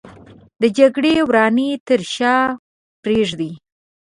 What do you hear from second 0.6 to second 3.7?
د جګړې ورانۍ تر شا پرېږدي